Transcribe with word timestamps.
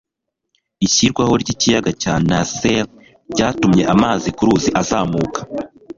ishyirwaho 0.85 1.33
ry'ikiyaga 1.41 1.91
cya 2.01 2.13
nasser 2.27 2.81
ryatumye 3.33 3.83
amazi 3.93 4.27
ku 4.37 4.43
ruzi 4.47 4.69
azamuka 4.81 5.39